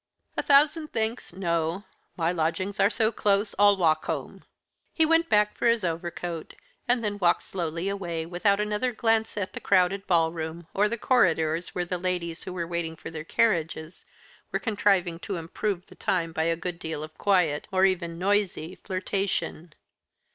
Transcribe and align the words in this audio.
"A 0.35 0.41
thousand 0.41 0.87
thanks 0.87 1.31
no 1.31 1.83
my 2.17 2.31
lodgings 2.31 2.79
are 2.79 2.89
so 2.89 3.11
close, 3.11 3.53
I'll 3.59 3.77
walk 3.77 4.05
home." 4.05 4.43
He 4.95 5.05
went 5.05 5.29
back 5.29 5.55
for 5.55 5.67
his 5.67 5.83
overcoat, 5.83 6.55
and 6.87 7.03
then 7.03 7.19
walked 7.19 7.43
slowly 7.43 7.87
away, 7.87 8.25
without 8.25 8.59
another 8.59 8.93
glance 8.93 9.37
at 9.37 9.53
the 9.53 9.59
crowded 9.59 10.07
ball 10.07 10.31
room, 10.31 10.65
or 10.73 10.89
the 10.89 10.97
corridors 10.97 11.75
where 11.75 11.85
the 11.85 11.99
ladies 11.99 12.45
who 12.45 12.51
were 12.53 12.65
waiting 12.65 12.95
for 12.95 13.11
their 13.11 13.23
carriages 13.23 14.03
were 14.51 14.57
contriving 14.57 15.19
to 15.19 15.35
improve 15.37 15.85
the 15.85 15.93
time 15.93 16.31
by 16.31 16.45
a 16.45 16.55
good 16.55 16.79
deal 16.79 17.03
of 17.03 17.15
quiet, 17.19 17.67
or 17.71 17.85
even 17.85 18.17
noisy, 18.17 18.79
flirtation. 18.83 19.71